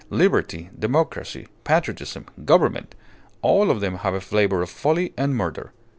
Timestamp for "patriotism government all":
1.63-3.69